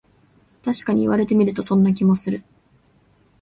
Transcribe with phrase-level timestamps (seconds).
[0.63, 2.43] たしかに言われてみると、そんな気もする